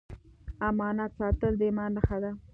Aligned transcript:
امانت 0.69 1.11
ساتل 1.19 1.53
د 1.57 1.61
ایمان 1.67 1.91
نښه 1.95 2.17
ده. 2.23 2.31